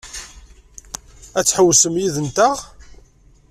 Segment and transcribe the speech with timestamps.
[1.39, 2.57] Ad tḥewwsem yid-nteɣ?